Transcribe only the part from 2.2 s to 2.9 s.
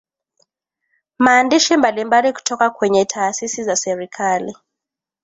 kutoka